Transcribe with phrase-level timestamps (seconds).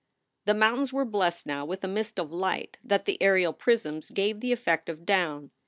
[0.45, 4.39] The mountains were blessed now with a mist of light that the aerial prisms gave
[4.39, 5.51] the effect of down.